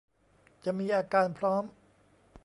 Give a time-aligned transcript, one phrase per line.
[0.65, 1.63] จะมีอาการพร้อม